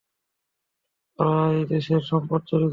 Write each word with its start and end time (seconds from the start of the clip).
ওরাই 1.19 1.57
দেশের 1.65 2.01
সম্পদ 2.01 2.41
চুরি 2.41 2.63
করছে। 2.63 2.69